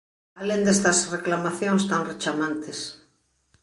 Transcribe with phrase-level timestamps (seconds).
[0.41, 2.79] Alén destas reclamacións tan rechamantes.